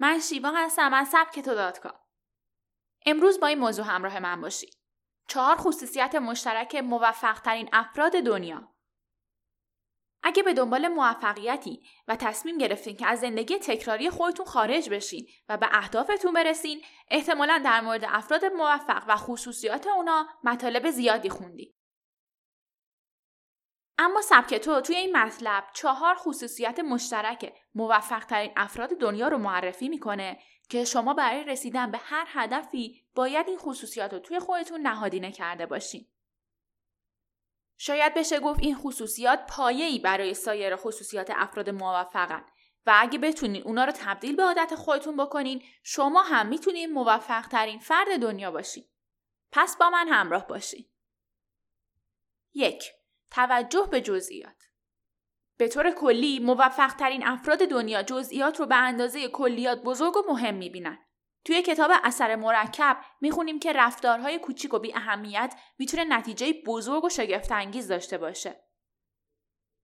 [0.00, 1.80] من شیوا هستم از سبک تو دات
[3.06, 4.76] امروز با این موضوع همراه من باشید.
[5.28, 8.68] چهار خصوصیت مشترک موفق ترین افراد دنیا.
[10.22, 15.56] اگه به دنبال موفقیتی و تصمیم گرفتین که از زندگی تکراری خودتون خارج بشین و
[15.56, 21.79] به اهدافتون برسین، احتمالا در مورد افراد موفق و خصوصیات اونا مطالب زیادی خوندی.
[24.02, 29.88] اما سبک تو توی این مطلب چهار خصوصیت مشترک موفق ترین افراد دنیا رو معرفی
[29.88, 35.32] می‌کنه که شما برای رسیدن به هر هدفی باید این خصوصیات رو توی خودتون نهادینه
[35.32, 36.06] کرده باشین.
[37.76, 42.44] شاید بشه گفت این خصوصیات پایه‌ای برای سایر خصوصیات افراد موفقن
[42.86, 47.78] و اگه بتونین اونا رو تبدیل به عادت خودتون بکنین شما هم می‌تونین موفق ترین
[47.78, 48.84] فرد دنیا باشین.
[49.52, 50.84] پس با من همراه باشین.
[52.54, 52.99] یک
[53.30, 54.62] توجه به جزئیات
[55.58, 60.54] به طور کلی موفق ترین افراد دنیا جزئیات رو به اندازه کلیات بزرگ و مهم
[60.54, 60.98] می‌بینن.
[61.44, 67.08] توی کتاب اثر مرکب می‌خونیم که رفتارهای کوچیک و بی اهمیت می‌تونه نتیجه بزرگ و
[67.08, 68.64] شگفتانگیز داشته باشه.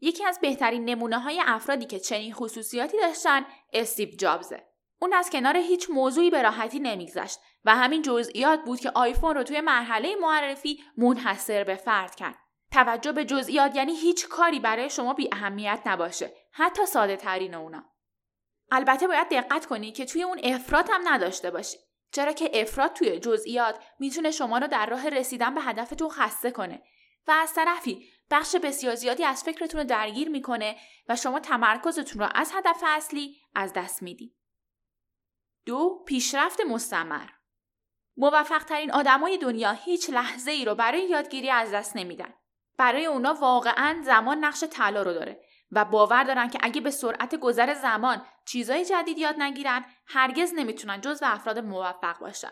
[0.00, 4.66] یکی از بهترین نمونه های افرادی که چنین خصوصیاتی داشتن استیو جابزه.
[5.00, 9.42] اون از کنار هیچ موضوعی به راحتی نمیگذشت و همین جزئیات بود که آیفون رو
[9.42, 12.38] توی مرحله معرفی منحصر به فرد کرد.
[12.72, 16.32] توجه به جزئیات یعنی هیچ کاری برای شما بی اهمیت نباشه.
[16.52, 17.84] حتی ساده ترین اونا.
[18.70, 21.78] البته باید دقت کنی که توی اون افراد هم نداشته باشی.
[22.12, 26.82] چرا که افراد توی جزئیات می‌تونه شما رو در راه رسیدن به هدفتون خسته کنه.
[27.26, 30.76] و از طرفی بخش بسیار زیادی از فکرتون رو درگیر می‌کنه
[31.08, 34.36] و شما تمرکزتون رو از هدف اصلی از دست میدی.
[35.66, 37.28] دو پیشرفت مستمر.
[38.16, 42.34] موفق ترین آدمای دنیا هیچ لحظه ای رو برای یادگیری از دست نمیدن.
[42.80, 45.40] برای اونا واقعا زمان نقش طلا رو داره
[45.72, 51.00] و باور دارن که اگه به سرعت گذر زمان چیزای جدید یاد نگیرن هرگز نمی‌تونن
[51.00, 52.50] جز به افراد موفق باشن.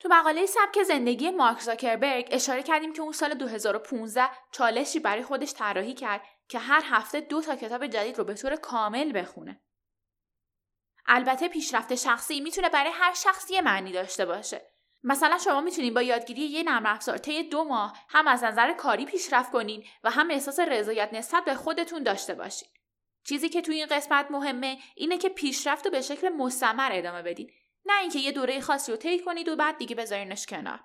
[0.00, 5.52] تو مقاله سبک زندگی مارک زاکربرگ اشاره کردیم که اون سال 2015 چالشی برای خودش
[5.52, 9.62] طراحی کرد که هر هفته دو تا کتاب جدید رو به طور کامل بخونه.
[11.06, 16.40] البته پیشرفت شخصی می‌تونه برای هر شخصی معنی داشته باشه مثلا شما می‌تونید با یادگیری
[16.40, 20.60] یه نرم افزار طی دو ماه هم از نظر کاری پیشرفت کنین و هم احساس
[20.60, 22.68] رضایت نسبت به خودتون داشته باشین.
[23.24, 27.50] چیزی که توی این قسمت مهمه اینه که پیشرفت رو به شکل مستمر ادامه بدین.
[27.86, 30.80] نه اینکه یه دوره خاصی رو طی کنید و بعد دیگه بذارینش کنار.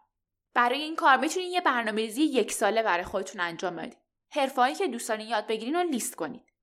[0.53, 3.97] برای این کار می‌تونید یه برنامه‌ریزی یک ساله برای خودتون انجام بدید
[4.31, 6.53] حرفهایی که دوست دارین یاد بگیرین رو لیست کنید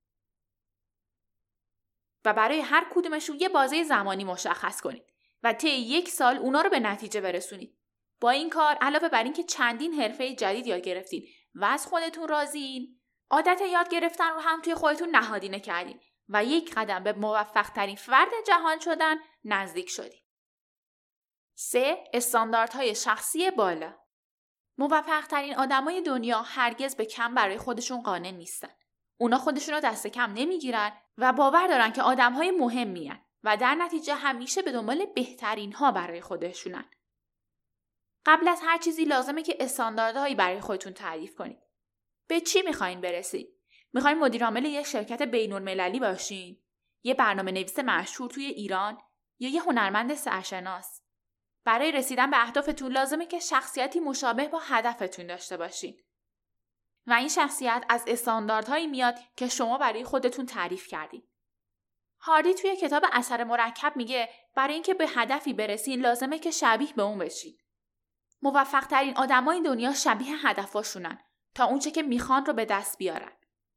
[2.25, 5.10] و برای هر کدومشون یه بازه زمانی مشخص کنید
[5.43, 7.77] و طی یک سال اونا رو به نتیجه برسونید.
[8.21, 13.01] با این کار علاوه بر اینکه چندین حرفه جدید یاد گرفتین و از خودتون راضیین،
[13.29, 15.99] عادت یاد گرفتن رو هم توی خودتون نهادینه کردین
[16.29, 20.21] و یک قدم به موفق ترین فرد جهان شدن نزدیک شدین.
[21.55, 22.03] 3.
[22.13, 23.93] استانداردهای شخصی بالا
[24.77, 28.69] موفق ترین آدمای دنیا هرگز به کم برای خودشون قانع نیستن.
[29.17, 33.11] اونا خودشون رو دست کم نمی‌گیرن و باور دارن که آدمهای مهمی
[33.43, 36.85] و در نتیجه همیشه به دنبال بهترین ها برای خودشونن.
[38.25, 41.59] قبل از هر چیزی لازمه که استانداردهایی برای خودتون تعریف کنید.
[42.27, 43.49] به چی می‌خواین برسید؟
[43.93, 46.61] می‌خواین مدیر عامل یک شرکت بین المللی باشین؟
[47.03, 49.01] یه برنامه نویس مشهور توی ایران
[49.39, 51.01] یا یه هنرمند سرشناس؟
[51.65, 55.97] برای رسیدن به اهدافتون لازمه که شخصیتی مشابه با هدفتون داشته باشین.
[57.07, 61.30] و این شخصیت از استانداردهایی میاد که شما برای خودتون تعریف کردید.
[62.21, 67.01] هاردی توی کتاب اثر مرکب میگه برای اینکه به هدفی برسین لازمه که شبیه به
[67.01, 67.63] اون بشید.
[68.41, 71.19] موفق ترین آدمای دنیا شبیه هدفاشونن
[71.55, 73.31] تا اونچه که می‌خوان رو به دست بیارن.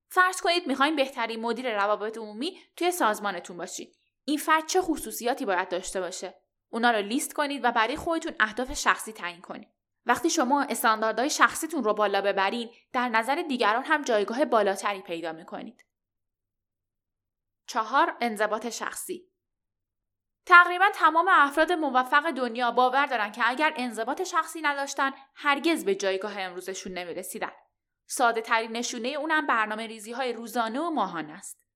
[0.08, 3.96] فرض کنید می‌خواین بهترین مدیر روابط عمومی توی سازمانتون باشید.
[4.24, 6.34] این فرد چه خصوصیاتی باید داشته باشه؟
[6.68, 9.68] اونا رو لیست کنید و برای خودتون اهداف شخصی تعیین کنید.
[10.06, 15.84] وقتی شما استانداردهای شخصیتون رو بالا ببرین، در نظر دیگران هم جایگاه بالاتری پیدا می‌کنید.
[17.74, 19.30] چهار انضباط شخصی
[20.46, 26.40] تقریبا تمام افراد موفق دنیا باور دارن که اگر انضباط شخصی نداشتن هرگز به جایگاه
[26.40, 27.52] امروزشون نمی‌رسیدن.
[28.06, 31.66] ساده ترین نشونه اونم برنامه ریزی های روزانه و ماهانه است.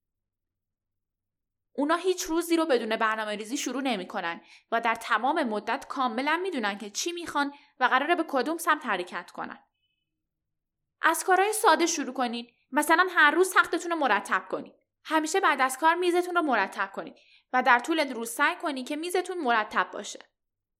[1.72, 4.40] اونا هیچ روزی رو بدون برنامه ریزی شروع نمی‌کنن
[4.72, 9.30] و در تمام مدت کاملا می‌دونن که چی می‌خوان و قراره به کدوم سمت حرکت
[9.30, 9.58] کنن.
[11.02, 12.54] از کارهای ساده شروع کنید.
[12.72, 14.77] مثلا هر روز تختتون رو مرتب کنید.
[15.10, 17.16] همیشه بعد از کار میزتون رو مرتب کنید
[17.52, 20.18] و در طول روز سعی کنید که میزتون مرتب باشه.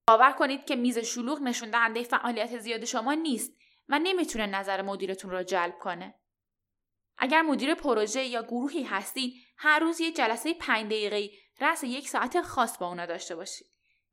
[0.09, 3.53] باور کنید که میز شلوغ نشون دهنده فعالیت زیاد شما نیست
[3.89, 6.15] و نمی‌تونه نظر مدیرتون رو جلب کنه.
[7.19, 11.31] اگر مدیر پروژه یا گروهی هستید، هر روز یک جلسه 5 دقیقه‌ای
[11.61, 13.67] رأس یک ساعت خاص با اونا داشته باشید.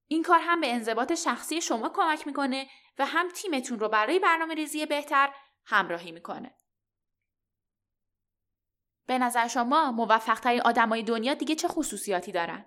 [0.08, 2.68] این کار هم به انضباط شخصی شما کمک می‌کنه
[2.98, 5.34] و هم تیمتون رو برای برنامه ریزی بهتر
[5.66, 6.56] همراهی می‌کنه.
[9.07, 12.66] به نظر شما موفق ترین آدمای دنیا دیگه چه خصوصیاتی دارن؟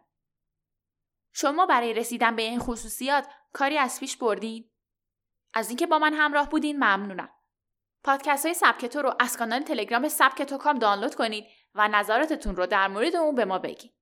[1.32, 4.70] شما برای رسیدن به این خصوصیات کاری از پیش بردین؟
[5.54, 7.30] از اینکه با من همراه بودین ممنونم.
[8.04, 12.88] پادکست های سبکتو رو از کانال تلگرام سبکتو کام دانلود کنید و نظراتتون رو در
[12.88, 13.97] مورد اون به ما بگید.